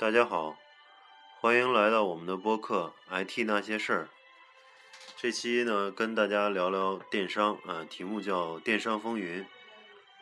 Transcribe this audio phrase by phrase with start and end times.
[0.00, 0.56] 大家好，
[1.40, 2.94] 欢迎来到我们的播客
[3.24, 4.04] 《IT 那些事儿》。
[5.16, 9.42] 这期呢，跟大家聊聊电商，啊，题目叫《电商风云》。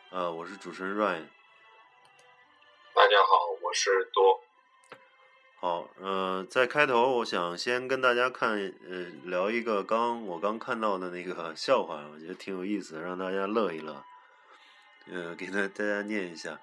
[0.09, 1.27] 呃，我是主持人 Ryan。
[2.95, 4.43] 大家好，我是多。
[5.59, 8.57] 好，呃，在开头，我想先跟大家看，
[8.89, 14.03] 呃，聊一个刚我刚看到的那个 笑话，我觉得挺有意思，让大家乐一乐。
[15.05, 16.59] 呃，给大大家念一下。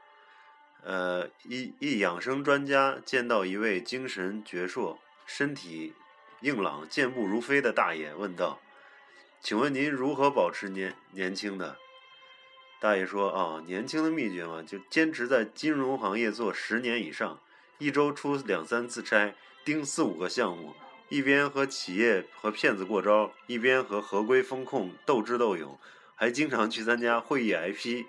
[0.84, 5.94] 呃，一一养生专家见到一位精神矍铄、身体
[6.42, 8.60] 硬朗、健步如飞的大爷，问道
[9.40, 11.78] ：“请问您如何保持年年轻的？”
[12.78, 17.40] 大爷说：“啊，年轻的秘诀嘛，就坚持在金融行业做十年以上，
[17.78, 20.74] 一周出两三次差，盯四五个项目，
[21.08, 25.78] 一边和企业和骗子过招，一边和合规风控斗智斗勇，
[26.14, 28.04] 还经常去参加会议 IP。”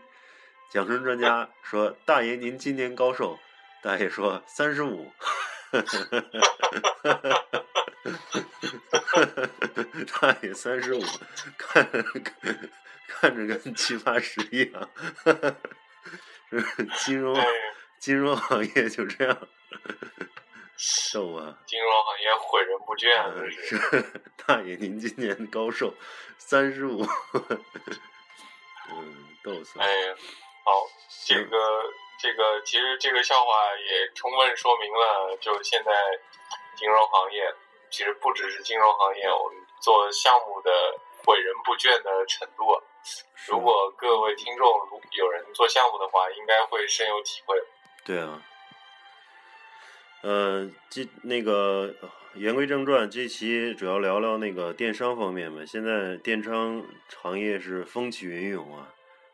[0.76, 3.40] 养生专家说：“大爷，您今年高寿？”
[3.82, 5.10] 大爷说：“三十五。
[10.12, 11.02] ”大爷三十五，
[11.58, 11.90] 看
[13.08, 14.90] 看着跟七八十一样。
[17.06, 17.34] 金融
[17.98, 19.48] 金融行业就这样，
[21.14, 21.58] 逗啊！
[21.66, 23.08] 金融行业毁人不倦。
[24.46, 25.94] 大爷，您今年高寿？
[26.38, 27.08] 三十五。
[28.92, 29.80] 嗯，逗死。
[29.80, 30.16] 哎呀。
[30.68, 30.82] 好，
[31.28, 31.58] 这个
[32.18, 35.92] 这个其实这个笑话也充分说明了，就现在
[36.76, 37.54] 金融行业，
[37.92, 40.72] 其实不只是金融行业，我们做项目的
[41.24, 42.82] 毁人不倦的程度。
[43.48, 47.56] 如果各位听众如有人做项目的话，应该会深有体会。
[48.04, 48.42] 对啊，
[50.24, 51.94] 呃，这那个
[52.34, 55.62] 言归正传，这期主要聊聊那个电商方面吧。
[55.64, 56.84] 现在电商
[57.22, 58.92] 行业是风起云涌啊，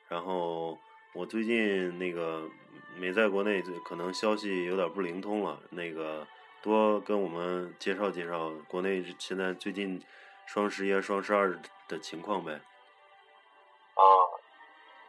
[0.10, 0.78] 然后。
[1.14, 2.50] 我最近那个
[2.96, 5.60] 没在国内，可能消息有点不灵通了。
[5.70, 6.26] 那个
[6.62, 10.02] 多跟我们介绍介绍国内现在最近
[10.46, 12.54] 双十一、双十二的情况呗。
[12.54, 14.02] 啊，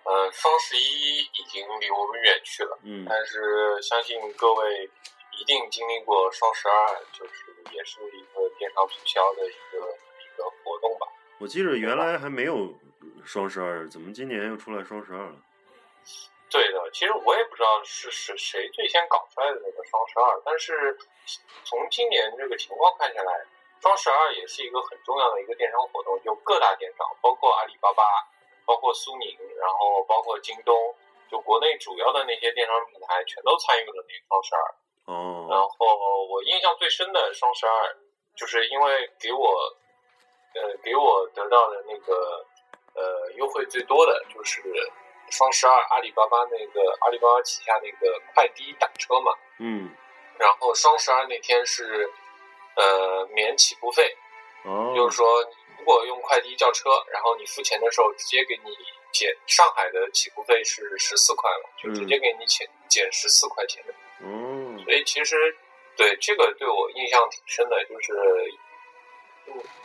[0.03, 4.91] 呃，双十一已经离我们远去了，嗯，但是相信各位
[5.41, 11.07] 一定经历过双十二，就是也是一个电商促销的一个一个活动吧。
[11.39, 12.75] 我记得原来还没有
[13.25, 15.37] 双十二，怎么今年又出来双十二了？
[16.51, 20.99] 对的，其实我也不知道是是谁最先搞出来的那个双十二，但是
[21.65, 23.33] 从今年这个情况看下来，
[23.81, 28.05] 双十二也是一个很重要的一个电商活动，就各大电商，包括阿里巴巴，
[28.67, 30.95] 包括苏宁，然后包括京东，
[31.31, 34.61] 就国内主要的那些电商平台全都参与了那个双十二。
[35.07, 35.47] 哦。
[35.49, 37.97] 然后我印象最深的双十二，
[38.37, 39.75] 就是因为给我，
[40.55, 42.47] 呃，给我得到的那个
[42.93, 44.61] 呃优惠最多的就是。
[45.33, 49.91] 双十二，阿里巴巴那个阿里巴巴旗下那个快滴打车嘛，嗯，
[50.39, 52.07] 然后双十二那天是，
[52.77, 54.15] 呃，免起步费，
[54.65, 55.43] 哦，就是说
[55.79, 58.77] 如果用快滴叫车，然后你付钱的时候直接给你
[59.11, 65.57] 减，上海的起步费是十四块嘛，就直接给你减减十四块钱的，嗯，所以其实
[65.97, 68.13] 对这个对我印象挺深的，就是，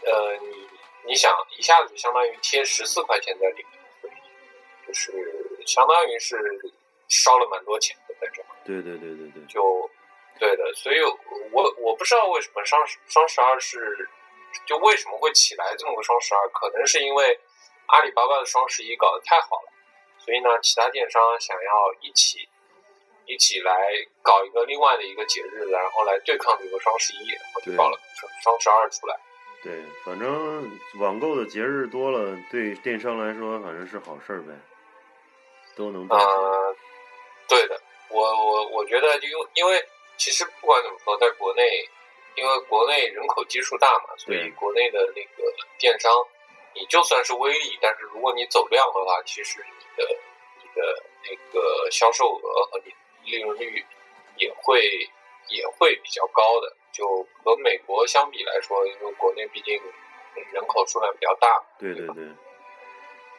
[0.06, 0.68] 呃，你
[1.06, 3.77] 你想一下子相当于贴十四块钱在里面。
[4.88, 5.12] 就是
[5.66, 6.38] 相当于是
[7.10, 8.46] 烧了蛮多钱的那种。
[8.64, 9.44] 对对对对对。
[9.48, 9.90] 就，
[10.40, 11.02] 对的，所以
[11.52, 14.08] 我我不知道为什么双十双十二是，
[14.66, 16.50] 就为什么会起来这么个双十二？
[16.50, 17.40] 可能是因为
[17.88, 19.72] 阿里巴巴的双十一搞得太好了，
[20.20, 22.48] 所以呢，其他电商想要一起
[23.26, 23.72] 一起来
[24.22, 29.18] 搞一个另外的一个节日，然后来对抗这个双十一，我就搞了双双十二出来。
[29.64, 34.54] 对，反正网购的节日多了，对电商来说反正是好事儿呗。
[35.78, 36.28] 都能赚钱。
[37.48, 37.80] 对的，
[38.10, 39.86] 我我我觉得，因为因为
[40.18, 41.64] 其实不管怎么说，在国内，
[42.36, 46.12] 因为国内人口基数大嘛，所以国内的那个电商，
[46.74, 50.10] 你就算是微利，但是如果你走量的话，其实你的
[50.62, 52.94] 你的那个销售额和你
[53.32, 53.86] 利润率
[54.36, 54.82] 也会
[55.50, 56.76] 也会比较高的。
[56.92, 57.06] 就
[57.44, 59.80] 和美国相比来说，因为国内毕竟
[60.52, 61.64] 人口数量比较大。
[61.80, 62.26] 对对对。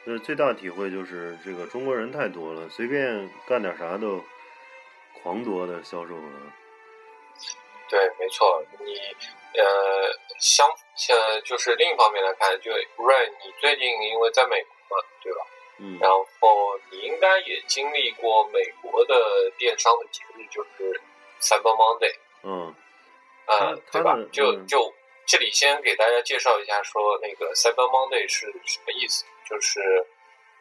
[0.08, 4.25] 就是最大体会就是这个中国人太多了，随便干点啥都
[5.20, 6.22] 狂多的销售额。
[7.90, 8.94] 对，没错，你
[9.52, 10.10] 呃
[10.40, 10.66] 相
[11.10, 15.38] 呃就是另一方面来看，就 Rain，你最近因为在美国嘛，对吧？
[15.76, 15.99] 嗯。
[16.00, 16.25] 然后
[16.90, 19.14] 你应该也经历过美国的
[19.58, 20.99] 电商的节日，就是
[21.43, 22.14] Cyber Monday。
[22.44, 22.75] 嗯。
[23.44, 24.16] 啊，对吧？
[24.32, 24.90] 就就
[25.28, 29.26] 这里先给大家介绍一下，说那个 Cyber Monday 是什么意思。
[29.46, 29.78] 就是，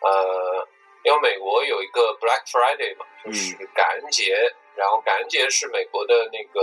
[0.01, 0.67] 呃，
[1.03, 4.33] 因为美国有一个 Black Friday 嘛，就是感恩节
[4.75, 6.61] 然后感恩节是美国的那个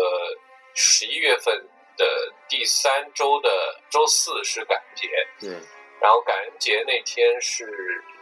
[0.75, 1.67] 十一月份
[1.97, 5.09] 的第三周的周四是感恩节，
[5.49, 5.63] 嗯，
[5.99, 7.67] 然后感恩节那天是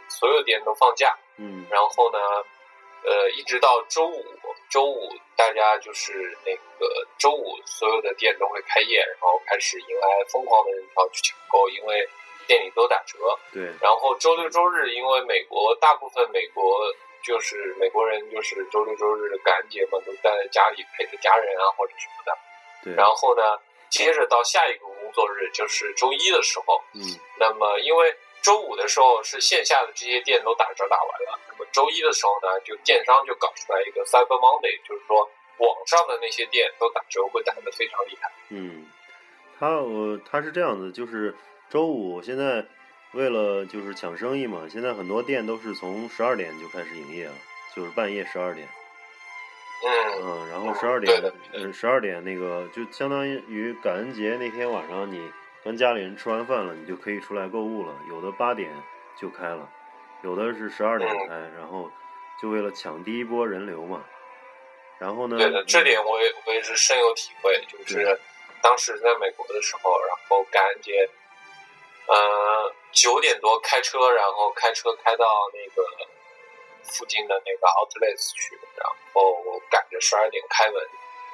[0.07, 2.19] 所有店都放假，嗯，然后呢，
[3.03, 4.25] 呃，一直到周五，
[4.69, 12.07] 周五大家就是那个周五所有的店都会开业，然后开始迎来疯狂的人潮去抢购，因为
[12.47, 13.17] 店里都打折。
[13.51, 16.63] 对，然后周六周日，因为美国大部分美国
[17.25, 22.37] 就是美国人就是周六周日的感恩节嘛，都待在家里陪着家人啊或者什么的。
[22.83, 23.59] 对，然后呢，
[23.89, 27.01] 接着到下一个工作日就是周一的时候，嗯，
[27.37, 35.27] 那么因为周五的时候是线下的这些店都打折打完了，那么周一的时候呢，就电商就搞出来一个 Cyber Monday，就是说
[35.59, 38.29] 网上的那些店都打折会打得非常厉害。
[38.49, 38.85] 嗯，
[39.57, 41.33] 他我他是这样子，就是
[41.69, 42.65] 周五现在
[43.13, 47.33] 为了就是抢生意嘛，现在很多店都是从十二点就开始营业了，
[47.73, 48.67] 就是半夜十二点。
[49.85, 49.89] 嗯
[50.21, 55.31] 嗯，然后嗯十二点十二点那个就相当于感恩节那天晚上，你
[55.63, 57.95] 跟家里人吃完饭了，你就可以出来购物了。
[58.09, 58.71] 有的八点
[59.19, 59.69] 就开了，
[60.21, 61.89] 有的是十二点嗯开，然后
[62.41, 64.03] 就为了抢第一波人流嘛。
[64.99, 68.19] 然后呢，对的，这嗯点我也我也是深有体会，就是
[68.61, 71.09] 当时在美国的时候，然后感恩节，
[72.07, 75.83] 呃，九点多开车，然后开车开到那个
[76.83, 80.81] 附近的那个 outlets 去，然后赶着十二点开门，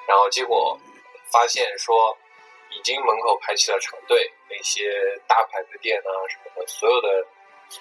[0.08, 0.80] 然后结果
[1.32, 2.18] 发现说
[2.80, 4.90] 已经门口排起了长队，那些
[5.28, 7.28] 大牌的店啊什么的，所有的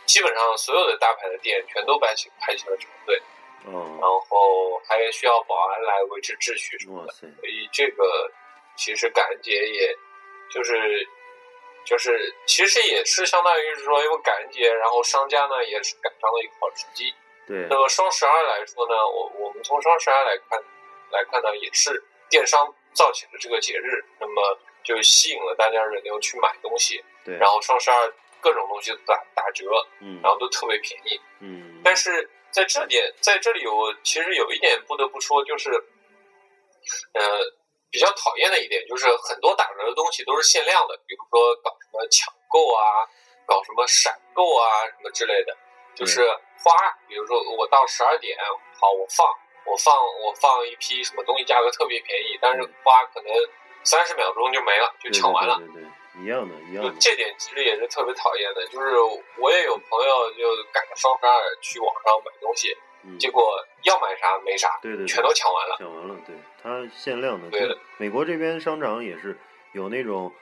[0.06, 3.22] 基本上所有的大牌的店全都排起排起了长队。
[3.66, 8.30] 嗯然哦，后还需要保安来维持秩序什么的，所以这个
[8.76, 9.94] 其实感恩节也
[10.50, 11.06] 就是
[11.84, 17.12] 就是其实也是相当于是说，因为感恩节，然后商家呢也是赶上了一个好时机。
[17.46, 17.66] 对。
[17.68, 20.62] 那，么双十二来说呢，我我们从双十二来看
[21.10, 29.66] 来看呢，也是电商造起了这个节日，那么就吸引了大家人流去买东西，对，然后双十二各种东西打打折，
[30.00, 31.20] 嗯然后都特别便宜。
[31.40, 35.70] 嗯，但是在这点，在这里我其实有一点不得不说，就是，
[37.12, 37.22] 呃，
[37.90, 43.04] 比较讨厌的一点就是很多打折的东西都是限量的，比如说搞什么抢购啊，
[43.44, 45.54] 搞什么闪购啊什么之类的，
[45.94, 46.24] 就是
[46.64, 46.72] 花，
[47.06, 48.38] 比如说我到十二点，
[48.80, 49.26] 好，我放
[49.66, 49.94] 我放
[50.24, 52.72] 我放一批什么东西，价格特别便宜，但是嗯。
[52.82, 53.30] 花可能
[53.84, 55.56] 三十秒钟就没了，就抢完了。
[55.58, 58.94] 对对对对，一样的，一样的，就这点其实也是特别讨厌的，就是
[59.38, 65.76] 我也有朋友就赶着双十二去网上买东西，嗯，结果要买啥没啥，对对对，全都抢完了。
[65.78, 67.48] 抢完了，对，它限量的。
[67.50, 69.38] 对的美国这边商场也是
[69.72, 70.32] 有那种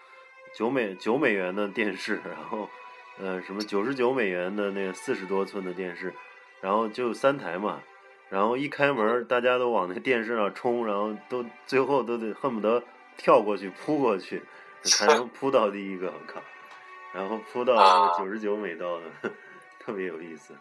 [0.55, 2.69] 九美九美元的电视， 然后
[3.19, 6.13] 呃什么九十九美元的那个四十多寸的电视，
[6.61, 7.83] 然后就三台嘛，
[8.31, 12.83] 然后一开门大家都往那电视上冲，然后都最后都得恨不得
[13.17, 14.43] 跳过去扑过去，
[14.83, 16.41] 才能 扑到第一个，我靠，
[17.13, 19.05] 然后扑到九十九美刀的，
[19.81, 20.57] 特别有意思。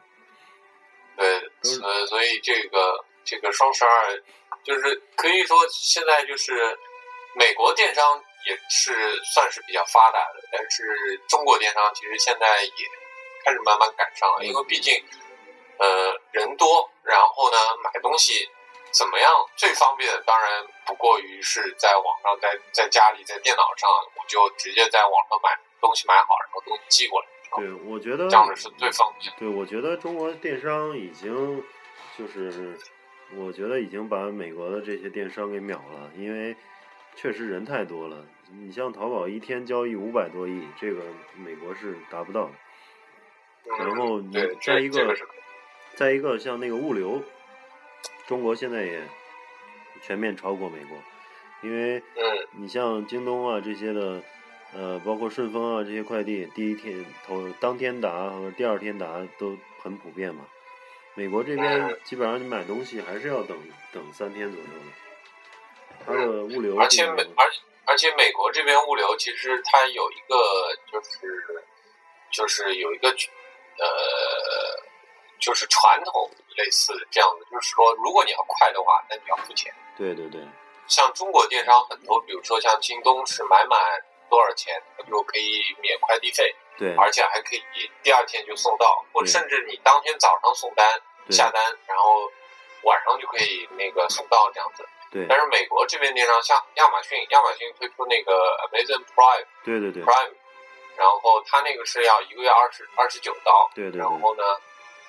[1.16, 4.24] 对，呃所所以这个这个双十二，
[4.64, 6.54] 就是可以说现在就是
[7.36, 8.94] 美国电商也是
[9.34, 12.70] 算是比较发达的，但是中国电商其实现在也
[13.46, 14.94] 开始慢慢赶上了，因为毕竟
[15.78, 18.50] 呃人多，然后呢买东西
[18.98, 25.50] 怎么样最方便，当然不过于是在网上，在在家里在电脑上，我就直接在网上买
[25.82, 29.34] 东西买好，然后东西寄过来，对，我觉得这样的是最方便。
[29.38, 31.62] 对，我觉得中国电商已经
[32.18, 32.80] 就是，
[33.36, 36.56] 我觉得已经把美国的这些电商给秒了，因为
[37.16, 38.26] 确实人太多了。
[38.50, 41.02] 你像淘宝一天交易五百多亿，这个
[41.36, 42.52] 美国是达不到的。
[43.78, 45.18] 然后你再一个
[45.96, 47.22] 再一个像那个物流，
[48.28, 49.02] 中国现在也
[50.02, 50.98] 全面超过美国，
[51.62, 52.48] 因为嗯。
[52.58, 54.22] 你像京东啊这些的，
[54.74, 60.46] 呃，包括顺丰啊这些快递，第一天头当天达和第二天达都很普遍嘛。
[61.14, 62.00] 美国这边嗯。
[62.04, 63.58] 基本上你买东西还是要等
[63.92, 67.52] 等三天左右的，它的物流而且而
[67.86, 70.36] 而且美国这边物流其实它有一个
[70.92, 71.64] 就是
[72.32, 73.16] 就是有一个呃
[75.46, 79.72] 就是传统类似这样的，就是说如果你要快的话，那你要付钱。
[79.96, 80.42] 对对对
[80.88, 83.80] 像中国电商很多，比如说像京东是买满
[84.28, 87.62] 多少钱，它就可以免快递费，对而且还可以
[88.02, 91.00] 第二天就送到，或者甚至你当天早上送单
[91.30, 92.32] 下单，然后
[92.82, 94.84] 晚上就可以那个送到这样子。
[95.12, 98.34] 对但是美国这边电商，像亚马逊，亚马逊推出那个
[98.68, 100.34] Amazon Prime 对对对 Prime，
[100.98, 104.44] 然后它那个是要一个月二十二十九刀，对对对然后呢，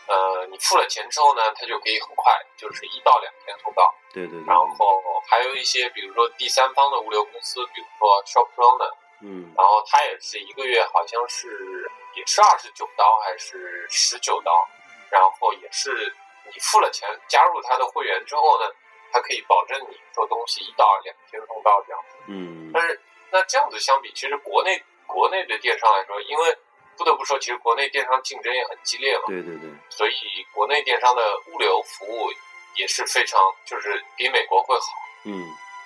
[0.09, 3.95] 呃，你付了钱之后呢，它就可以很快，就是一到两天送到。
[4.13, 4.47] 对对对。
[4.47, 4.97] 然后
[5.29, 14.53] 还有一些，比如说第三方的物流公司，比如说 ShopRunner，嗯，然后它也是一个月好像是也是二十九刀还是十九刀，
[15.11, 18.71] 然后也是你付了钱加入它的会员之后呢，
[19.11, 22.01] 它可以保证你说东西一到两天送到这样。
[22.29, 22.71] 嗯。
[22.73, 26.59] 但是那这样子相比，其实国内国内的电商来说，因为
[26.97, 29.25] 不得不说，其实国内电商竞争也很激烈嘛。
[29.27, 29.71] 对对对。
[29.91, 30.13] 所以
[30.53, 31.23] 国内电商的
[31.53, 32.31] 物流服务
[32.77, 34.87] 也是非常，就是比美国会好。
[35.25, 35.33] 嗯。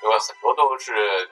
[0.02, 1.28] 因为很多都是，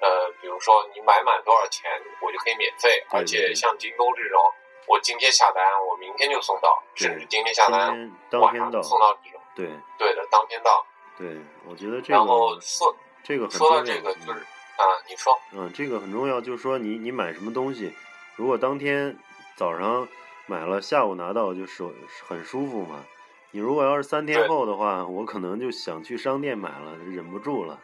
[0.00, 1.90] 呃，比如说你买满多少钱，
[2.22, 3.04] 我就可以免费。
[3.10, 4.40] 而且像京东这种，
[4.86, 8.10] 我今天下单，我明天就送到，甚至今天下单
[8.40, 9.40] 晚上送到这种。
[9.54, 9.68] 对。
[9.98, 10.86] 对的，当天到。
[11.18, 12.14] 对，我觉得这个。
[12.14, 14.40] 然后说这个说到这个就是
[14.78, 15.38] 啊，你说。
[15.52, 17.92] 嗯，这个很重要，就是说你你买什么东西。
[18.38, 19.18] 如果当天
[19.56, 20.06] 早上
[20.46, 21.82] 买了，下午拿到就是
[22.24, 23.04] 很舒服嘛。
[23.50, 27.80] 你如果要是三天后的话，我可能就想去商店买了，忍不住了。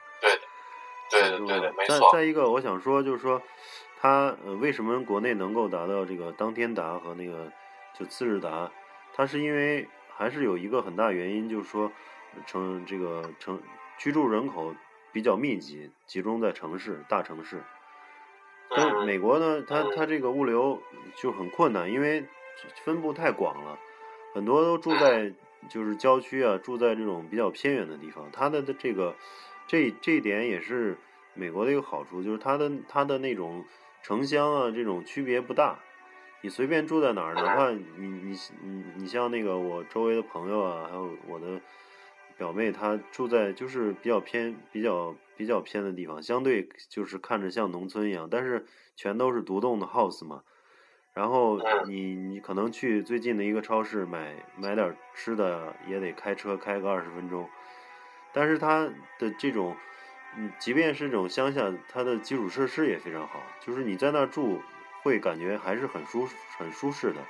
[1.10, 2.08] 对的，对的，对的，没错。
[2.12, 3.42] 再再一个，我想说就是说，
[4.00, 7.50] 它呃为什么国内能够达到这个当天达和那个
[7.98, 8.70] 就次日达？
[9.12, 11.90] 它是因为还是有一个很大原因，就是说
[12.46, 13.60] 城这个城
[13.98, 14.72] 居住人口
[15.10, 17.60] 比较密集，集中在城市大城市。
[18.70, 20.80] 但美国呢，它它这个物流
[21.16, 22.24] 就很困难，因为
[22.84, 23.78] 分布太广了，
[24.34, 25.32] 很多都住在
[25.68, 28.28] 就是郊区啊，住在这种比较偏远的地方。
[28.32, 29.14] 它的这个
[29.66, 30.96] 这这一点也是
[31.34, 33.64] 美国的一个好处，就是它的它的那种
[34.02, 35.78] 城乡啊，这种区别不大。
[36.42, 41.60] 你随便住在哪儿哪怕，你你你你像那个我周围的朋友啊，还有我的
[42.36, 45.14] 表妹，她住在就是比较偏比较。
[45.36, 48.64] 比较偏的地方，相对就是看着像农村一样，但是
[48.94, 50.44] 全都是独栋的 house 嘛。
[51.12, 57.48] 然后你你可能去最近的一个超市买买点吃的，也得开车开个二十分钟。
[58.32, 58.88] 但是它
[59.18, 59.74] 的这种，
[60.36, 64.60] 嗯，即便是这种乡下，它的基础设施也非常好，就是你在那住
[65.02, 67.20] 会感觉还是很舒很舒适的。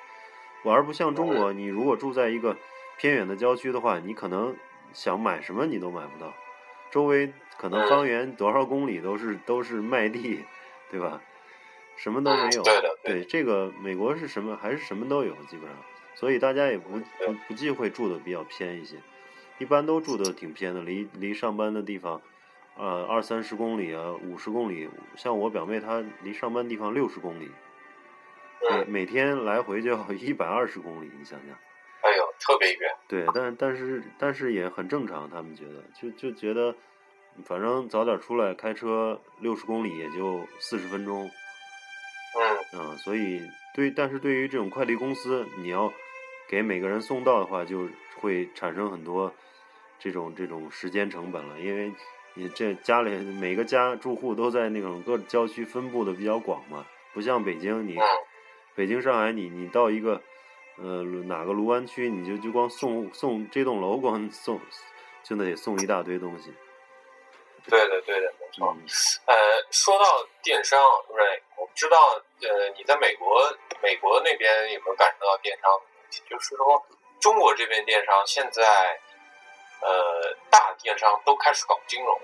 [0.62, 2.54] 我而不像中国，你如果住在一个
[2.98, 4.54] 偏远的郊区的话，你可能
[4.94, 6.32] 想买什么你都买不到。
[6.90, 10.44] 周围可能方圆多少公里都是都是麦地，
[10.90, 11.20] 对吧？
[11.96, 12.62] 什么都没有。
[12.62, 12.98] 对的。
[13.04, 14.56] 对这个美国是什么？
[14.56, 15.76] 还是什么都有，基本上。
[16.14, 18.96] 所以大家也不不不忌讳住的比较偏一些，
[19.58, 22.22] 一般都住的挺偏的，离离上班的地方，
[22.76, 24.88] 呃，二三十公里啊，五十公里。
[25.16, 27.50] 像我表妹她离上班地方六十公里，
[28.70, 31.56] 每每天来回就要一百二十公里，你想想。
[32.04, 32.94] 哎呦，特别远。
[33.08, 36.74] 对，但但是但是也很正常，他们觉得就就觉得，
[37.46, 41.30] 反正早点出来开车六十公里也就四十分钟。
[42.38, 42.78] 嗯。
[42.78, 43.40] 啊，所以
[43.74, 45.90] 对，但是对于这种快递公司，你要
[46.46, 47.88] 给每个人送到的话，就
[48.20, 49.32] 会产生很多
[49.98, 51.90] 这种这种时间成本了，因为
[52.34, 56.84] 你这家里每个家住户都在那种各郊区分布的比较广嘛，
[57.14, 57.96] 不像北京，你
[58.74, 60.20] 北京上海，你你到一个。
[60.76, 64.60] 呃，哪个卢湾区，你就就光送送这栋楼，光送
[65.22, 66.52] 就得送一大堆东西。
[67.68, 68.76] 对的，对的，没错。
[69.26, 69.34] 呃，
[69.70, 70.04] 说到
[70.42, 71.96] 电商，Ray，我不知道，
[72.42, 76.22] 呃，你在美国，美国那边有没有感受到电商的东西？
[76.28, 76.86] 就是说，
[77.20, 78.62] 中国这边电商现在，
[79.80, 82.20] 呃，大电商都开始搞金融。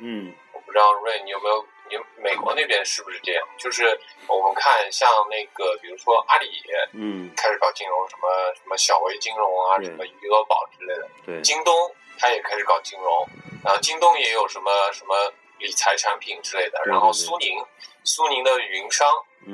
[0.00, 0.34] 嗯。
[0.52, 1.64] 我不知道 Ray，你有没有？
[1.90, 3.46] 你美国那边是不是这样？
[3.58, 11.08] 就是我们看像那个，比如说阿里，嗯，开始搞金融，什么什么小微金融啊，什么余额宝之类的。
[11.26, 11.42] 对。
[11.42, 11.74] 京东
[12.18, 13.28] 它也开始搞金融，
[13.64, 15.14] 然后京东也有什么什么
[15.58, 16.80] 理财产品之类的。
[16.84, 17.64] 然后苏宁，
[18.04, 19.08] 苏宁的云商，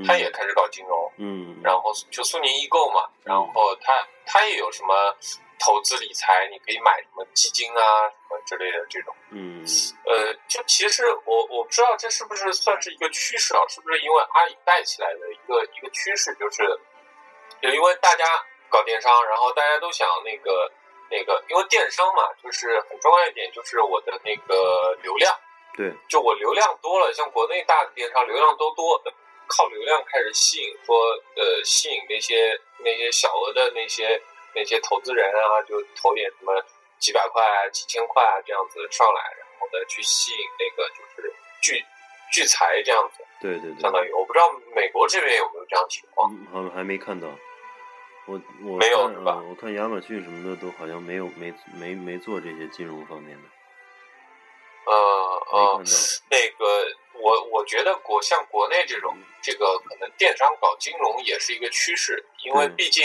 [0.06, 1.12] 它也开始搞金融。
[1.16, 1.60] 嗯。
[1.64, 5.16] 然后就苏宁易购嘛，然后它它也有什么？
[5.58, 9.14] 投资理财，你可以买什么基金啊，什么之类的这种。
[9.30, 9.64] 嗯。
[10.04, 13.60] 呃，就其实我我不知道这是不是算是一个趋势啊？
[13.68, 16.34] 是不是因为阿里带起来的一个一个趋势？
[16.34, 16.62] 就是，
[17.60, 18.24] 就因为大家
[18.68, 20.70] 搞电商，然后大家都想那个
[21.10, 25.34] 那个，因为电商嘛，就是很重要一点，就是我的那个流量。
[25.74, 25.92] 对。
[26.08, 29.02] 就我流量多了，像国内大的电商流量都多，
[29.48, 30.96] 靠流量开始吸引，说
[31.34, 34.22] 呃吸引那些那些小额的那些。
[34.56, 36.64] 那些投资人啊，就投点什么
[36.98, 41.84] 几百块、几千块啊，这样子上来，然后呢，去吸引那个就是聚
[42.32, 43.22] 聚财这样子。
[43.38, 43.80] 对对对。
[43.82, 46.34] 相当于我不知道美国这边有没有这样情况。
[46.50, 47.28] 好像还没看到。
[48.24, 49.40] 我我没有是吧？
[49.46, 53.48] 我看亚马逊什么的都好像没有没没没做这些金融方面的。
[54.86, 54.92] 呃
[55.52, 55.82] 呃，
[56.30, 63.04] 那个我我觉得国像国内这种这个可能电商搞金融也是一个趋势，因为毕竟。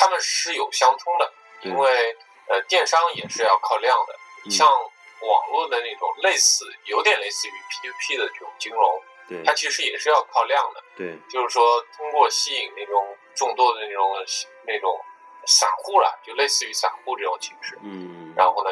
[0.00, 2.16] 他们是有相通的，因为
[2.48, 4.14] 呃，电商也是要靠量的。
[4.46, 10.82] 嗯像网络的那种类似，有点类似于 P to P 的这种金融，对它其实也是要靠量的。
[10.96, 14.10] 对就是说，通过吸引那种众多的那种
[14.66, 14.98] 那种
[15.46, 17.78] 散户了，就类似于散户这种形式。
[17.82, 18.70] 嗯然后呢，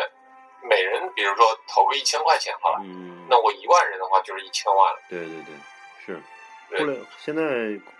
[0.63, 4.99] 每人比如说投个一千块钱好了，嗯那我一万人的话就是一千万了。
[5.11, 5.55] 对对对
[6.07, 6.23] 是。
[6.71, 7.43] 对互联现在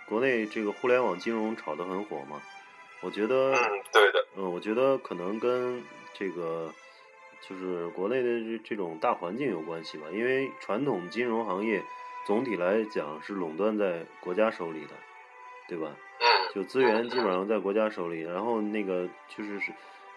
[0.07, 2.41] 国内这个互联网金融炒得很火嘛，
[3.01, 5.81] 我觉得，嗯，对的，嗯，我觉得可能跟
[6.13, 6.73] 这个
[7.47, 11.81] 就是国内的这这种大环境有关系吧，因为传统金融行业
[12.25, 14.89] 总体来讲是垄断在国家手里的，
[15.67, 15.95] 对吧？
[16.19, 19.71] 嗯，就资源基本上在国家手里，然后那个就是是，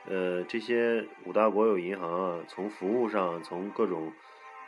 [0.07, 4.13] 呃，这些五大国有银行啊，从服务上，从各种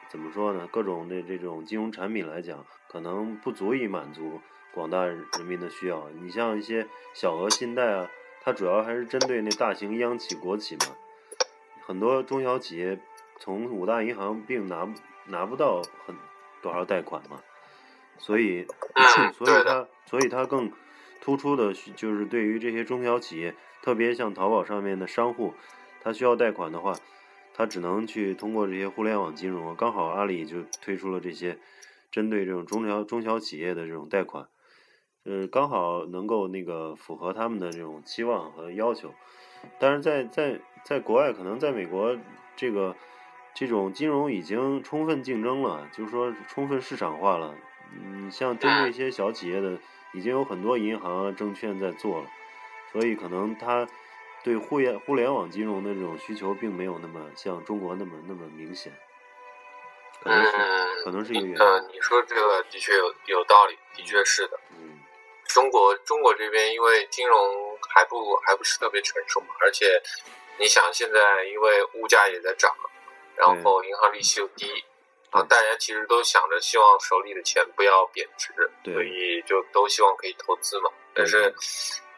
[0.09, 4.41] 怎么说呢，各种的这种金融产品来讲，可能不足以满足
[4.75, 6.09] 广大人民的需要。
[6.21, 8.11] 你像一些小额信贷啊，
[8.43, 10.97] 它主要还是针对那大型央企、国企嘛，
[11.87, 12.99] 很多中小企业
[13.39, 14.93] 从五大银行并拿
[15.27, 16.17] 拿不到很
[16.61, 17.41] 多少贷款嘛，
[18.19, 20.71] 所以，嗯 所以它所以它更
[21.21, 25.55] 突出的需就是对于这些中小企业，特别像淘宝上面的商户，
[26.03, 26.95] 他需要贷款的话，
[27.55, 29.75] 他只能去通过这些互联网金融。
[29.77, 31.59] 刚好阿里就推出了这些
[32.11, 34.47] 针对这种中小中小企业的这种贷款，
[35.25, 39.13] 呃，刚好能够那个符合他们的这种期望和要求。
[39.79, 42.17] 但是在在在国外，可能在美国
[42.55, 42.95] 这个
[43.55, 47.55] 这种金融已经充分竞争了，就是说充分市场化了。
[47.97, 49.79] 嗯，像针对一些小企业的，
[50.13, 52.27] 已经有很多银行啊、证券在做了，
[52.93, 53.89] 所以可能它
[54.43, 58.93] 对互联互联网金融的这种需求，并没有那么像中国那么那么明显，
[60.21, 61.89] 可能是嗯，可能是一个原呃，因。
[61.97, 64.59] 你说这个的确有有道理，的确是的。
[64.79, 64.99] 嗯
[65.47, 70.03] 中国中国这边因为金融还不还不是特别成熟嘛，而且
[70.59, 72.75] 你想现在因为物价也在涨，
[73.37, 74.85] 然后银行利息又低，
[75.31, 78.53] 啊，大家其实都想着希望手里的钱不要贬值，
[78.85, 80.91] 所以就都希望可以投资嘛。
[81.15, 81.55] 但是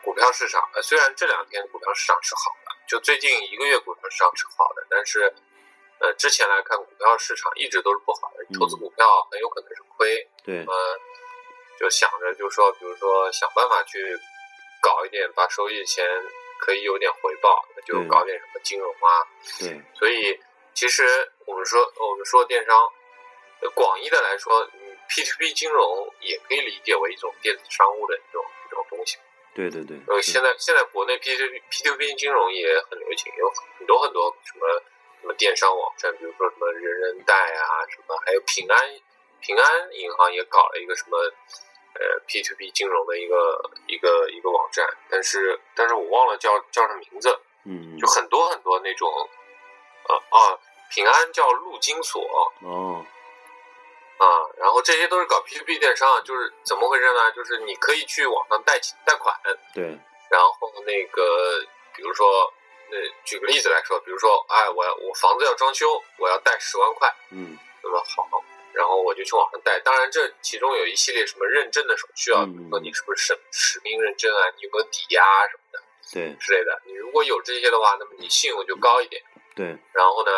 [0.02, 5.34] 股票市场，呃，虽然这两天股票市场是好的，就最近一个月股票市场是好的，但是
[5.98, 8.58] 呃，之前来看股票市场一直都是不好的，嗯。
[8.58, 10.28] 投资股票很有可能是亏。
[10.44, 10.58] 对。
[10.60, 11.00] 呃，
[11.78, 14.18] 就想着就是说，比如说想办法去
[14.80, 16.04] 搞一点，把手里的钱
[16.58, 19.26] 可以有点回报，那就搞点什么金融啊。
[19.62, 20.38] 嗯所以
[20.74, 21.04] 其实
[21.46, 22.76] 我们说我们说电商，
[23.60, 29.16] 呃广义的来说，嗯，P to P 金融也可以理解为一种电子商务的一种一种东西。
[29.54, 34.68] 对对对，呃，是现在现在国内 P to P to P 金融也很流行，有很多很多什么
[35.22, 38.78] 什么电商网站，比如说什么人人贷啊，什么还有平安
[39.40, 41.16] 平安银行也搞了一个什么
[41.98, 49.10] 呃 P to P 金融的一个一个一个网站，但是但是我忘了叫叫什么名字，嗯就很多很多那种
[50.08, 50.58] 呃啊
[50.90, 52.22] 平安叫陆金所
[52.62, 53.04] 哦
[54.18, 54.24] 啊，
[54.56, 57.32] 然后这些都是搞 P to P 电商，就是怎么回事呢？
[57.32, 59.34] 就是你可以去网上贷贷款。
[59.74, 59.98] 对
[60.30, 61.62] 然后那个，
[61.94, 62.52] 比如说，
[62.90, 68.42] 那举个例子来说，比如说，哎，我要我房子要装修，我要贷十万块，嗯那么好，
[68.76, 69.80] 然后我就去网上贷。
[69.80, 76.80] 当然，这其中有一系列什么认证的手续啊，嗯比如说你是不是实实名认证啊，你有没有抵押啊什么的对之类的。
[76.84, 79.22] 你如果有这些的话，那么你信用就高一点。
[79.54, 80.30] 对然后呢，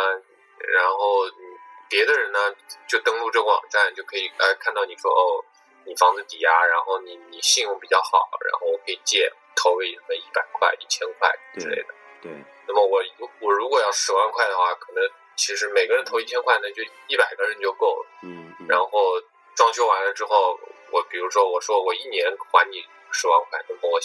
[0.72, 1.42] 然后嗯
[1.90, 2.38] 别的人呢
[2.86, 5.44] 就登录这个网站，就可以呃看到你说哦，
[5.84, 11.88] 你房子抵押，然后你你信用比较好，然后我可以借投个什么一百块、一千块之类的。
[12.22, 12.32] 对
[12.66, 13.02] 那么我
[13.40, 15.02] 我如果要十万块的话，可能
[15.38, 18.06] 其实每个人投一千块，那就一百个人就够了。
[18.24, 18.88] 嗯嗯然后
[19.54, 20.58] 装修完了之后，
[20.90, 24.00] 我比如说我说我一年还你十万块，那么我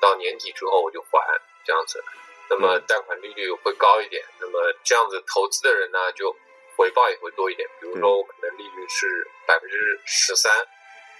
[0.00, 1.18] 到年底之后我就还
[1.64, 2.02] 这样子，
[2.50, 6.34] 那么嗯贷款利率会高一点，那么这样子投资的人呢就
[6.76, 7.66] 回报也会多一点。
[7.80, 9.06] 比如说我可能利率是
[9.46, 10.52] 百分之十三，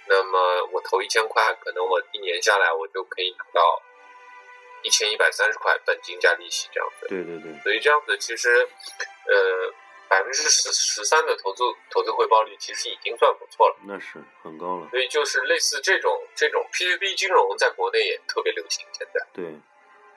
[0.07, 3.81] 那么我投一千块，可能我一年下来我就可以拿到
[4.85, 7.07] 一千一百三十块本金加利息这样子。
[7.09, 8.49] 对对对所以这样子其实，
[9.27, 9.73] 呃，
[10.07, 13.75] 百分之十十三的投资投资回报率其实已经算不错了。
[13.87, 14.87] 那是很高了。
[14.91, 19.19] 所以就是类似这种这种 P2P 金融在国内也特别流行，现在。
[19.33, 19.59] 对，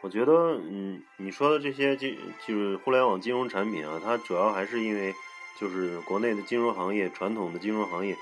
[0.03, 5.15] 我觉得，嗯，你说的这些金就是互联网金融产品啊，它主要还是因为
[5.59, 8.15] 就是国内的金融行业传统的金融行业，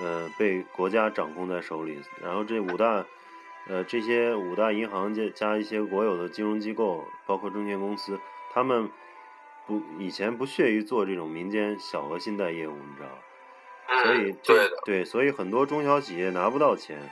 [0.00, 3.04] 呃，被国家掌控在手里，然后这五大，
[3.68, 8.18] 呃，这些五大银行加加一些国有的金融机构，包括证券公司，
[8.52, 8.90] 他们
[9.66, 14.02] 不以前不屑于做这种民间小额信贷业务，你知道吧？
[14.04, 17.10] 所以嗯，这对的，对，所以很多中小企业拿不到钱，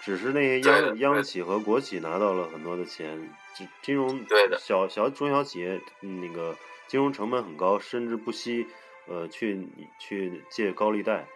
[0.00, 4.24] 只是那些央央企和国企拿到了很多的钱，金金融
[4.58, 6.56] 小小中小企业那个
[6.86, 8.68] 金融成本很高，甚至不惜
[9.08, 9.66] 呃去
[9.98, 11.26] 去借高利贷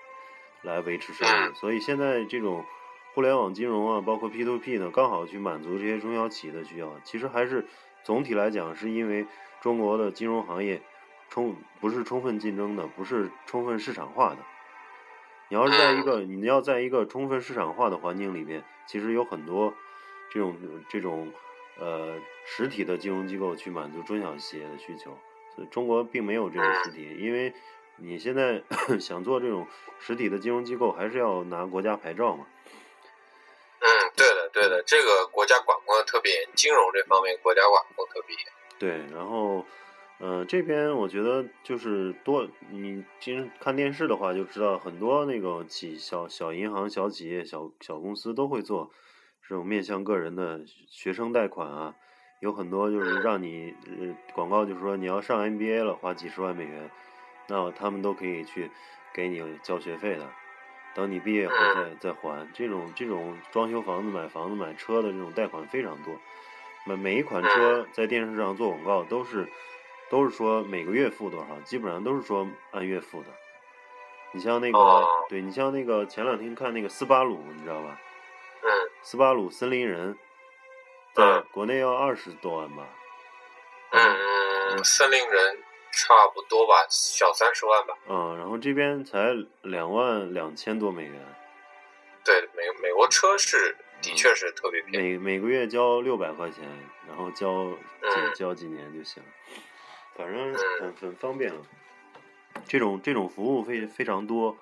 [0.63, 1.55] 来维持生活。
[1.55, 2.65] 所以现在这种
[3.15, 6.99] 互联网金融啊，包括 P to P 呢，刚好去满足这些中小企业的需要。
[7.05, 7.67] 其实还是
[8.03, 9.27] 总体来讲，是因为
[9.61, 10.81] 中国的金融行业
[11.29, 14.39] 充不是充分竞争的，不是充分市场化的。
[15.51, 19.75] 你要是在一个你要在一个充分市场化的环境里面，其实有很多
[20.31, 20.57] 这种
[20.89, 21.31] 这种
[21.79, 25.19] 呃实体的金融机构去满足中小企业的需求。
[25.55, 27.53] 所以中国并没有这种实体，因为
[27.97, 28.63] 你现在
[28.99, 29.67] 想做这种
[29.99, 32.47] 实体的金融机构，还是要拿国家牌照嘛。
[34.63, 38.45] 对的，这个国家管控的特别严，金融这方面国家管控特别严。
[38.79, 39.65] 对，然后。
[40.25, 48.93] 嗯，这边我觉得就是多，你经看电视的话就知道，很多那个企小小银行、小企业、小小公司都会做
[49.43, 51.97] 这种面向个人的学生贷款啊，
[52.39, 56.89] 有很多就是让你呃广告就是说你要上 MBA 了，花几十万美元，
[57.49, 58.71] 那他们都可以去
[59.13, 60.31] 给你交学费的，
[60.95, 62.49] 等你毕业后再再还。
[62.53, 66.15] 这种这种装修房子、买房子、买车的这种贷款非常多，
[66.85, 69.49] 每每一款车在电视上做广告都是。
[70.11, 73.29] 都是说每个月付多少，基本上都是说按月付的。
[74.33, 77.99] 你像那个，对你像那个前两天看那个斯巴鲁，你知道吧？
[78.61, 78.69] 嗯。
[79.01, 80.19] 斯巴鲁森林人，
[81.15, 82.87] 在国内要二十多万吧？
[83.93, 85.59] 嗯，森林人
[85.93, 87.95] 差不多吧，小三十万吧。
[88.09, 89.29] 嗯，然后这边才
[89.63, 91.21] 两万两千多美元。
[92.25, 95.09] 对，美美国车是的确是特别便宜。
[95.09, 96.65] 每每个月交六百块钱，
[97.07, 97.69] 然后交
[98.01, 99.23] 交交几年就行。
[100.17, 101.61] 反正很很方便了，
[102.67, 104.57] 这种这种服务非非常多，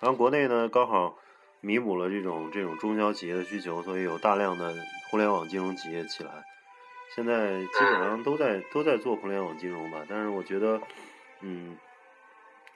[0.00, 1.18] 然后国内呢刚好
[1.60, 4.74] 弥补了这种这种中小企业的需求，所以有大量的
[5.10, 6.44] 互联网金融企业起来，
[7.14, 10.04] 现在基本上都在都在做互联网金融吧。
[10.08, 10.80] 但是我觉得，
[11.40, 11.76] 嗯，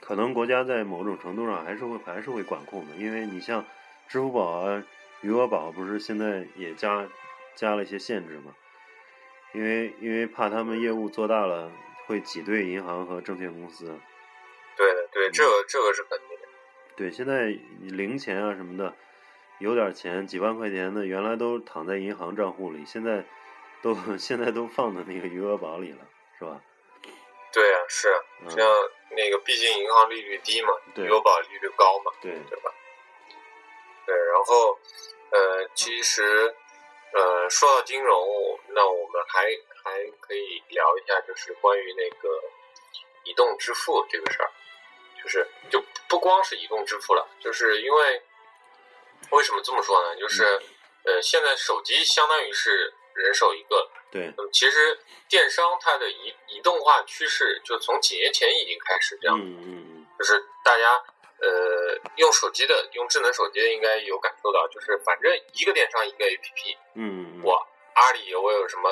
[0.00, 3.64] 可能国家在某种程度上还是会还是会管控的，因为你像
[4.08, 4.84] 支付宝啊、
[5.22, 7.08] 余额宝不是现在也加
[7.54, 8.54] 加了一些限制嘛，
[9.54, 11.70] 因为因为怕他们业务做大了。
[12.08, 13.84] 会挤兑银行和证券公司，
[14.78, 16.48] 对的，对，这个这个是肯定的。
[16.96, 18.94] 对，现在零钱啊什么的，
[19.58, 23.26] 有点钱几万块钱的，原来都躺在银行账户里，现在
[23.82, 25.98] 都 现在都放到那个余额宝里了，
[26.38, 26.60] 是吧？
[27.52, 28.08] 对啊，是
[28.48, 28.58] 像
[29.10, 32.72] 那个，毕竟银行利率低嘛，余额宝利率高嘛，对对吧？
[34.06, 34.78] 对，然后
[35.30, 36.54] 呃，其实
[37.12, 39.46] 呃，说到金融，那我们还。
[39.84, 42.28] 还可以聊一下，就是关于那个
[43.24, 44.50] 移动支付这个事儿，
[45.22, 48.22] 就是就不光是移动支付了，就是因为
[49.30, 50.16] 为什么这么说呢？
[50.16, 50.44] 就是
[51.04, 54.32] 呃，现在手机相当于是人手一个，对。
[54.36, 60.94] 那么其实电商它的移移动化趋势，就从几年前已经开始这样，嗯嗯嗯，就是大家
[61.40, 67.54] 呃用手机的，用智能手机的应该有感受到，就是反正一个电商一个 APP，嗯，我
[67.94, 68.88] 阿里我有什么？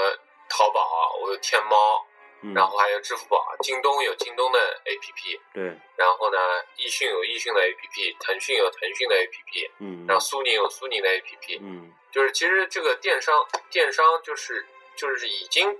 [0.49, 2.06] 淘宝啊，我有天猫，
[2.55, 5.65] 然后还有支付宝，京东有京东的 APP，对，
[5.97, 6.39] 然后呢，
[6.77, 15.73] 易迅有易迅的 APP，腾讯有腾讯的 APP，嗯，然后苏宁有苏宁的 APP，嗯，就是其实这个电商，电商就是就是已经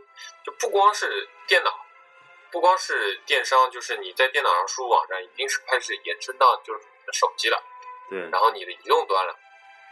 [0.45, 1.87] 就不光是电脑，
[2.51, 6.81] 不光是电商，就是你在电脑上输入网站，已经是开始延伸到就是
[7.13, 7.63] 手机了，
[8.11, 9.37] 对，然后你的移动端了，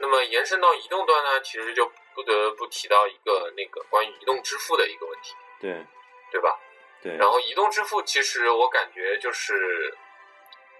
[0.00, 1.90] 那么延伸到移动端呢，其实就。
[2.14, 5.84] 不得不提到一个那个关于移动支付的一个问题，对，
[6.34, 6.58] 对吧？
[7.00, 7.16] 对。
[7.16, 9.96] 然后移动支付其实我感觉就是，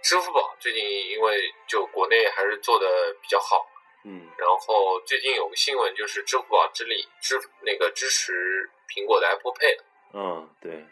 [0.02, 3.64] 支付宝最近因为就国内还是做的比较好，
[4.04, 4.26] 嗯。
[4.36, 9.78] 然后最近有个新闻就是支付宝支力支那个支持苹果的 Apple Pay
[10.12, 10.84] 嗯，对。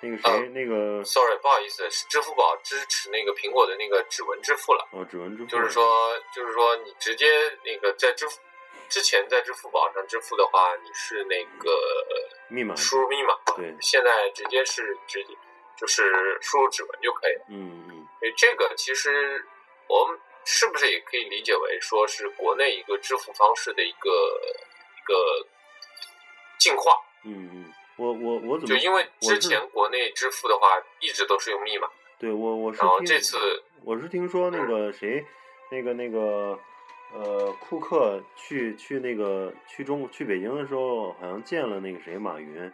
[0.00, 4.88] 那个谁，那个，sorry，不好意思，是支付宝支持那个苹果的那个指纹支付了。
[4.92, 5.50] 哦，指纹支付。
[5.50, 7.26] 就是说，就是说你直接
[7.62, 8.40] 那个在支付。
[8.88, 11.70] 之前在支付宝上支付的话，你是那个
[12.48, 15.32] 密码输入密码，对，现在直接是直接
[15.78, 17.44] 就是输入指纹就可以了。
[17.50, 18.08] 嗯嗯。
[18.18, 19.46] 所以这个其实
[19.88, 25.46] 我们是不是也可以理解为说是国内一个支付方式的一个一个
[26.58, 27.00] 进化？
[27.24, 31.88] 嗯嗯，我我我怎么就因为之前国内支付的话一直都是用密码。
[32.18, 33.38] 对我我是然后这次
[33.84, 35.24] 我是听说那个谁
[35.70, 36.58] 那个那个。
[37.12, 42.72] 呃，库克去去那个去中去北京的时候，好像见了那个谁马云。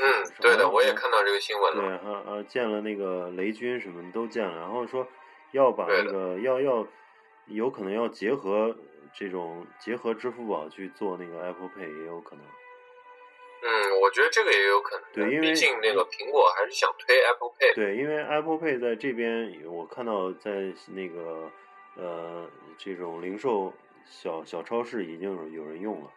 [0.00, 1.82] 嗯，对的，我也看到这个新闻了。
[1.82, 5.06] 对，哈呃，见了那个雷军什么都见了，然后说
[5.50, 6.86] 要把那个要要
[7.46, 8.76] 有可能要结合
[9.12, 12.44] 这种结合支付宝去做那个 Apple Pay 也有可能。
[13.60, 15.04] 嗯，我觉得这个也有可能。
[15.12, 17.74] 对，因为毕竟那个苹果还是想推 Apple Pay。
[17.74, 21.50] 对，因为 Apple Pay 在这边，我看到在那个
[21.98, 23.72] 呃这种零售
[24.06, 26.10] 小小超市已经有有人用了。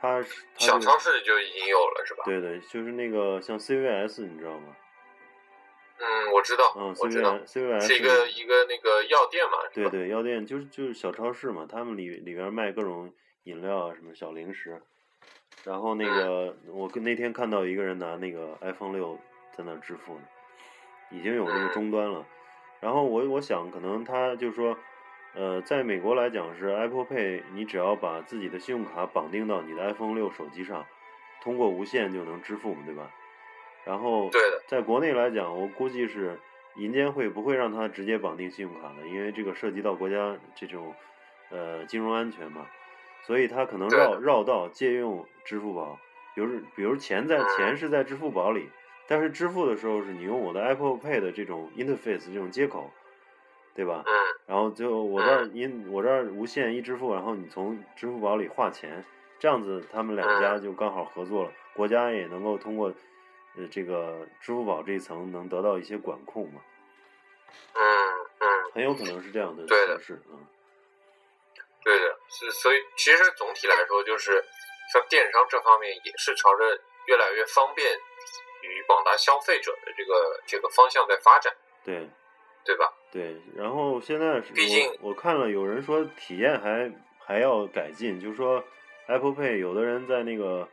[0.00, 0.24] 它
[0.56, 2.22] 小超市就已经有了，是吧？
[2.24, 4.74] 对对，就是那个像 CVS，你知道吗？
[5.98, 6.72] 嗯，我知道。
[6.74, 9.58] 嗯，CVS 是一个一个那个药店嘛。
[9.74, 14.80] 对对，药店就是就是小超市嘛，他们里里边卖各种饮料啊，什么小零食。
[15.64, 19.18] 然后那个，我跟那天看到一个人拿那个 iPhone 六
[19.52, 20.22] 在那支付呢，
[21.10, 22.26] 已经有那个终端了。
[22.80, 24.74] 然后我我想，可能他就是说，
[25.34, 30.84] 呃，在美国来讲是 Apple Pay，你只要把自己的信用卡绑定到你的 iPhone 六手机上，
[31.42, 33.10] 通过无线就能支付嘛，对吧？
[33.84, 34.28] 然后，
[34.66, 36.38] 在国内来讲，我估计是
[36.76, 40.94] 银监会不会让他直接绑定信用卡的，因为这个涉及到国家这种
[41.50, 42.66] 呃金融安全嘛。
[43.22, 45.98] 所以他可能绕绕道借用支付宝，
[46.34, 48.68] 比如比如钱在钱是在支付宝里，
[49.06, 52.90] 但是支付的时候是你用我的 Apple Pay 的这种 interface 这种接口，
[53.80, 54.02] 对吧？
[54.06, 54.12] 嗯。
[54.46, 59.02] 然后就我这儿因我这儿无线一支付，然后你从支付宝里划钱，
[59.38, 62.92] 这样子他们两家就刚好合作了，国家也能够通过
[63.56, 66.60] 呃这个支付宝这一层能得到一些管控嘛。
[67.72, 67.82] 嗯
[68.40, 68.70] 嗯。
[68.74, 70.46] 很有可能是这样的形式，嗯。
[71.82, 74.44] 对的，是所以其实总体来说，就是
[74.92, 77.98] 像电商这方面也是朝着越来越方便
[78.60, 81.50] 与广大消费者的这个这个方向在发展。
[81.82, 82.06] 对，
[82.70, 82.92] 对吧？
[83.10, 88.62] 对，然后现在毕竟我看了有人说体验还还要改进，就是说
[89.08, 90.68] Apple Pay 有的人在那个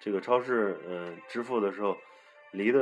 [0.00, 1.96] 这个超市嗯支付的时候，
[2.52, 2.80] 离的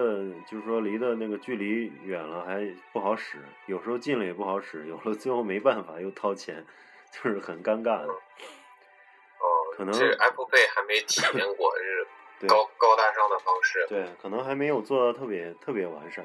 [0.48, 6.64] 就是说离的那个距离远了还不好使，有时候近了也不好使，有了最后没办法又掏钱。
[7.22, 11.70] 就是很尴尬的，哦，可能是 Apple Pay 还没体验过
[12.40, 16.24] 是高高大上的方式，对，可能还没有做到特别特别完善，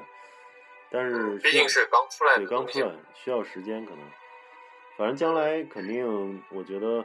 [0.90, 4.04] 但是毕竟是刚出来，对，刚出来需要时间，可能，
[4.96, 7.04] 反正将来肯定，我觉得，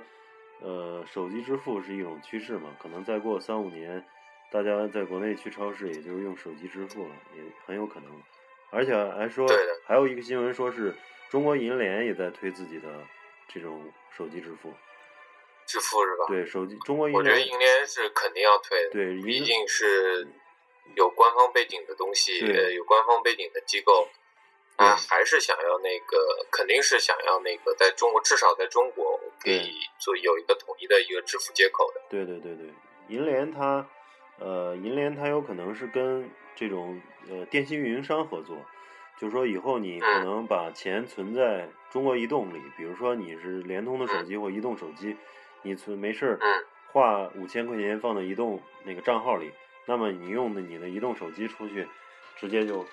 [0.62, 4.04] 呃，手机支付是一种趋势嘛，可能再过三五年，
[4.52, 8.12] 大家在国内去超市也就是用手机支付了，也很有可能，
[8.72, 9.48] 而且还说，
[9.86, 10.96] 还有一个新闻说是
[11.30, 12.88] 中国银联也在推自己的。
[13.48, 14.74] 这种手机支付，
[15.68, 16.26] 支付是吧？
[16.28, 18.90] 对，手机中国银联，我觉得银联是肯定要推的。
[18.90, 20.28] 对，毕竟是
[20.96, 24.08] 有官方背景的东西，呃，有官方背景的机构，
[24.78, 32.02] 他还是想要那个，肯定是想要那个，在中国至少在中国可以做有一个统一的一个支付接口的。
[32.10, 32.74] 对对对对，
[33.08, 33.88] 银联它，
[34.40, 38.58] 呃，银联它有可能是跟这种呃电信运营商合作。
[39.18, 45.16] 就是说，以后你可能把钱存在中国移动里，比如说你是联通的手机或移动手机，
[45.62, 46.40] 你存没事儿，
[46.92, 49.54] 花五千块钱放到移动那个账号里，
[49.86, 51.88] 那么你用的你的移动手机出去，
[52.36, 52.86] 直接就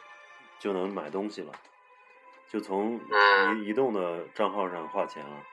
[0.58, 1.52] 就能买东西了，
[2.50, 3.00] 就从
[3.56, 5.44] 移移动的账号上花钱了。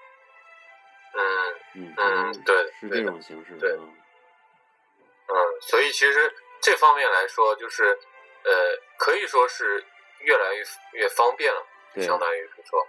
[1.74, 3.56] 嗯嗯，对，是这种形式。
[3.60, 7.98] 对，嗯，所以其实这方面来说，就是
[8.44, 8.52] 呃，
[8.98, 9.86] 可以说是。
[10.22, 10.62] 越来越
[11.00, 12.86] 越方便了，相当于是说，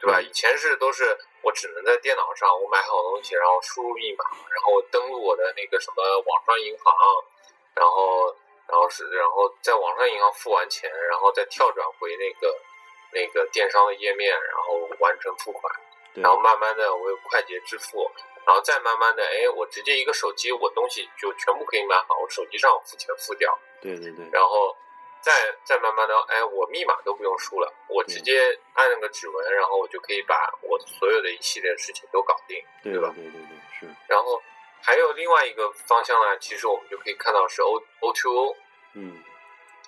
[0.00, 0.20] 对吧？
[0.20, 7.24] 以前是都是我只能在电脑上，我买好东西，然后输入密码，然后登录我的那个什么网上银行，
[7.74, 8.34] 然后
[8.66, 12.56] 然后是然后在网上银行付完钱，然后再跳转回那个
[13.12, 15.74] 那个电商的页面，然后完成付款，
[16.14, 18.10] 然后慢慢的我有快捷支付，
[18.46, 24.76] 然后再慢慢的，哎，我直接一个手机，我东西就全部可以买好，我手机上付钱付掉，对对对，然后。
[25.24, 25.32] 再
[25.64, 33.10] 再慢慢的，哎，我密码都不用输了，我直接按那个指纹，然后我就可以把我所有的一系列事情都搞定，对吧？
[33.16, 33.88] 对对对，是。
[34.06, 34.42] 然后
[34.84, 38.56] 还有另外一个方向呢，其实我们就可以看到是 O O to O，
[38.94, 39.24] 嗯，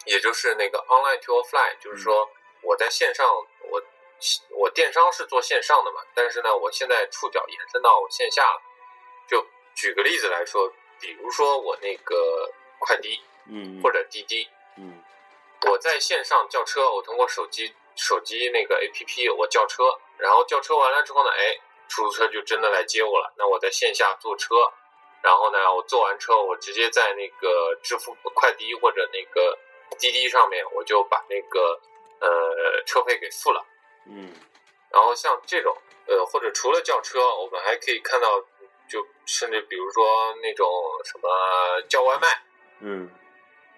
[0.06, 2.26] 也就是那个 Online to Offline，就是说
[2.62, 3.26] 我在线上，
[3.70, 3.82] 我
[4.56, 8.42] 我电商是做线上的嘛，但是呢，我现在触角延伸到我线下，
[9.28, 15.02] 就举个例子来说，比如说我那个快滴，嗯，或者滴滴，嗯。
[15.68, 19.85] 我在线上叫车，我通过手机手机那个 A P P 我叫车，
[20.16, 23.32] 然后叫车完了之后呢，哎，出租车就真的来接我了。
[23.37, 24.54] 那我在线下坐车，
[25.26, 29.58] 然后呢，我坐完车，我直接在那个支付快递或者那个
[29.98, 31.80] 滴滴上面，我就把那个
[32.20, 33.66] 呃车费给付了。
[34.08, 34.32] 嗯。
[34.92, 38.40] 然后像这种呃，或者除了叫车，我们还可以看到，
[38.88, 40.64] 就甚至比如说那种
[41.04, 41.28] 什么
[41.88, 42.28] 叫外卖。
[42.78, 43.10] 嗯。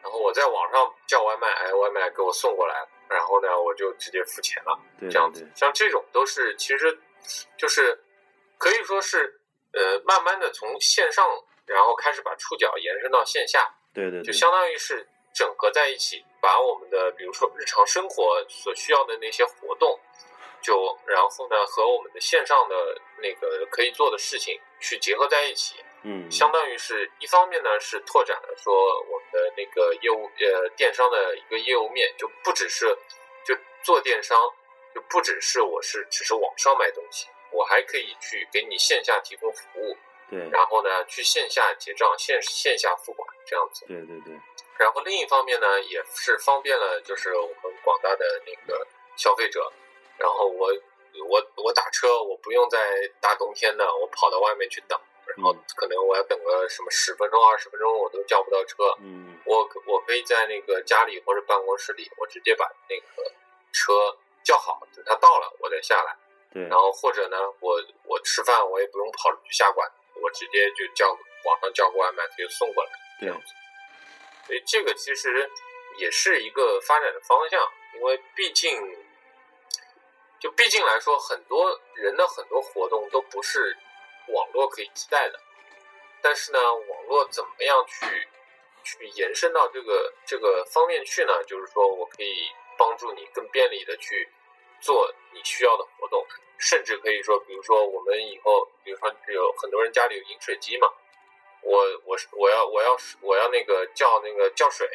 [0.02, 4.78] 然后我在网上叫外卖，哎，外卖给我送过来，然后呢，我就直接付钱了，
[5.11, 5.50] 这样子。
[5.54, 7.00] 像这种都是，其实
[7.56, 7.98] 就是
[8.58, 9.38] 可以说是
[9.72, 11.26] 呃，慢慢的从线上，
[11.66, 19.98] 然后开始把触角延伸到线下，对对，就相当于是整合在一起，把我们的比如说日常生活所需要的那些活动，
[20.62, 22.74] 就然后呢和我们的线上的
[23.22, 25.76] 那个可以做的事情去结合在一起。
[26.02, 28.72] 嗯，相当于是一方面呢，是拓展了说
[29.11, 32.87] 我们的那个业务，呃，电商的一个业务面，就不只是
[33.44, 33.52] 就
[33.83, 34.38] 做电商，
[34.94, 39.96] 就不只是我是只是网上卖东西，我还可以去给你线下提供服务，
[40.30, 43.87] 对，然后呢，去线下结账、线线下付款这样子。
[43.87, 44.38] 对对对。
[44.78, 49.72] 然后另一方面呢，也是方便了就是我们广大的那个消费者，
[50.16, 50.68] 然后我
[51.28, 52.78] 我我打车，我不用在
[53.20, 54.98] 大冬天的我跑到外面去等。
[55.37, 58.82] 然后可能我要等个什么十分钟、二十分钟，我都叫不到车。
[59.00, 63.30] 嗯，我我可以在那个家里或者办公室里，我直接把那个
[63.70, 63.92] 车
[64.42, 66.16] 叫好，等他到了我再下来。
[66.52, 66.62] 对。
[66.64, 69.90] 然后或者呢，我我吃饭我也不用跑出去下馆，
[70.22, 71.08] 我直接就叫
[71.44, 73.54] 网上叫个外卖，他就送过来这样子。
[74.46, 75.50] 所以这个其实
[75.98, 77.61] 也是一个发展的方向，
[77.96, 78.80] 因为毕竟
[80.40, 83.76] 就毕竟来说，很多人的很多活动都不是。
[84.30, 85.40] 网络可以替代的，
[86.20, 88.28] 但是呢，网络怎么样去
[88.84, 91.42] 去延伸到这个这个方面去呢？
[91.44, 94.28] 就是说我可以帮助你更便利的去
[94.80, 96.26] 做你需要的活动，
[96.58, 100.88] 甚至可以说，比如说我们以后，比如说有很多人家里有饮水机嘛，
[101.62, 104.88] 我我是我要我要我要那个叫那个叫水，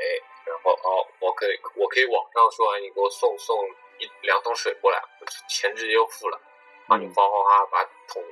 [0.45, 3.57] 然后哦，我可以我可以网上说，哎，你给我送送
[3.99, 5.01] 一两桶水过来，
[5.47, 6.39] 钱直接就付了，
[6.87, 8.23] 帮你哗哗哗把桶。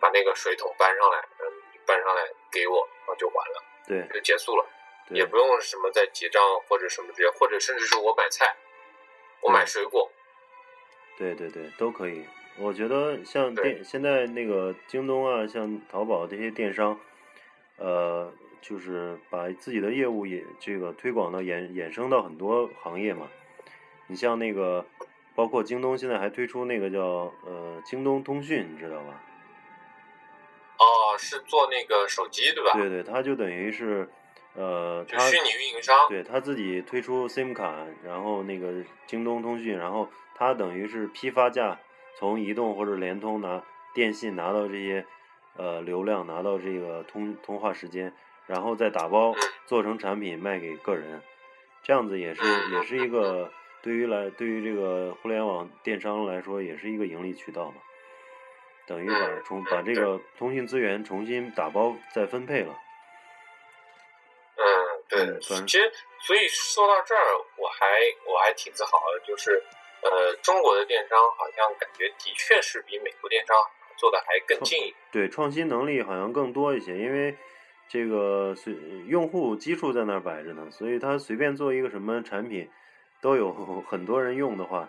[0.00, 1.52] 把那个水桶搬上来，嗯，
[1.84, 4.64] 搬上来给我，然后就完了，对，就结束了，
[5.10, 8.54] 也不用什么再结账或者什么这些，或者甚至是我买菜，
[9.40, 10.08] 我买水果，
[11.18, 12.22] 对对对，都可以。
[12.56, 16.98] 我觉得像电现在那个京东啊，像淘宝这些电商，
[17.76, 23.28] 呃，就是把自己的业务也这个推广到衍衍生到很多行业嘛。
[24.06, 24.86] 你像那个，
[25.34, 29.22] 包括京东现在还推出那个叫呃京东通讯，你知道吧？
[30.78, 32.72] 哦，是做那个手机对吧？
[32.74, 34.08] 对对，他就等于是，
[34.54, 35.94] 呃，它虚拟运营商。
[36.08, 38.72] 对他自己推出 SIM 卡，然后那个
[39.06, 41.80] 京东通讯，然后他等于是批发价
[42.16, 45.04] 从移动或者联通拿电信拿到这些
[45.56, 48.12] 呃流量，拿到这个通通话时间，
[48.46, 49.34] 然后再打包
[49.66, 51.20] 做成产品卖给个人，
[51.82, 53.50] 这样子也是也是一个
[53.82, 57.76] 对于来对于这个互联网电商来说也是一个盈利渠道嘛。
[58.86, 62.74] 等于把重把这个通信资源重新打包再分配了。
[64.56, 64.64] 嗯，
[65.10, 67.22] 对，其实所以说到这儿，
[67.56, 67.86] 我还
[68.26, 69.62] 我还挺自豪的，就是
[70.02, 73.56] 呃，中国的电商好像感觉的确是比美国电商
[73.96, 74.94] 做的还更近。
[75.10, 77.36] 对，创新能力好像更多一些，因为
[77.88, 78.74] 这个随
[79.06, 82.68] 用户基数在那儿摆着呢，所以他随便做一个什么产品，
[83.20, 84.88] 都有很多人用的话，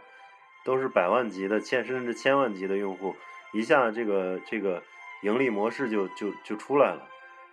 [0.64, 3.16] 都是百万级的千甚至千万级的用户。
[3.54, 4.84] 一下这个这个
[5.24, 7.08] 盈利模式就就就出来了，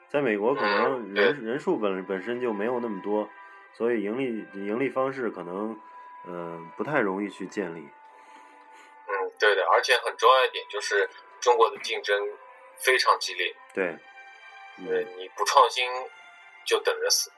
[0.09, 3.29] 在美国可能人人数本本身就没有那么多，
[3.73, 5.79] 所以盈利盈利方式可能
[6.27, 7.81] 嗯不太容易去建立。
[7.81, 11.09] 嗯，对的，而且很重要一点就是
[11.41, 12.21] 中国的竞争
[12.77, 13.55] 非常激烈。
[13.73, 13.99] 对，
[14.85, 15.85] 对，你不创新
[16.65, 17.31] 就等着死。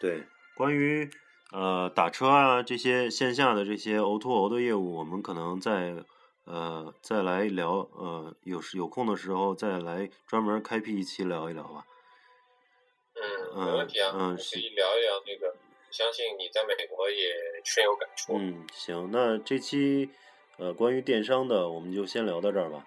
[0.00, 0.24] 对，
[0.54, 1.08] 关于
[1.52, 6.04] 呃打车啊这些线下的这些 O to O 的业务，我们可能在。
[6.44, 11.84] 呃，再来聊，呃，有时有空的时候再来专门开辟一期聊一聊吧。
[13.14, 15.56] 嗯，没问题啊，嗯，可以聊一聊那个，
[15.92, 17.34] 相信你在美国也
[17.64, 18.32] 深有感触。
[18.38, 20.10] 嗯，行，那这期
[20.58, 22.84] 呃关于电商的，我们就先聊到这儿吧。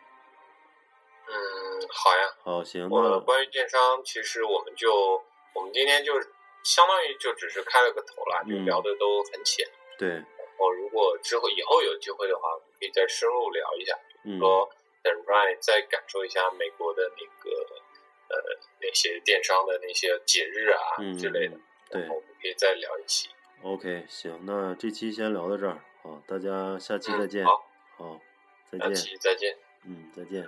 [1.28, 2.36] 嗯，好呀。
[2.44, 2.90] 好，行。
[2.90, 6.14] 那关于电商，其实我们就我们今天就
[6.64, 9.68] 相当于就只是开了个头了，就聊的都很浅。
[9.98, 10.10] 对。
[10.10, 12.50] 然后如果之后以后有机会的话，
[12.80, 13.94] 可以再深入聊一下，
[14.24, 14.70] 比如说
[15.04, 17.52] 等 Ryan 再感受一下美国的那个
[18.30, 18.38] 呃
[18.82, 20.80] 那些电商的那些节日啊
[21.20, 23.30] 之类的，对，我们可以再聊一期。
[23.64, 27.44] OK，行，那这期先聊到这儿，好，大家下期再见。
[27.44, 27.68] 好，
[27.98, 28.22] 好，
[28.72, 28.96] 再见。
[28.96, 29.58] 下期再见。
[29.84, 30.48] 嗯，再见。